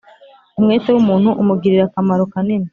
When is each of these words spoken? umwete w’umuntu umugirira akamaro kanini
umwete 0.59 0.89
w’umuntu 0.91 1.29
umugirira 1.41 1.83
akamaro 1.85 2.23
kanini 2.33 2.67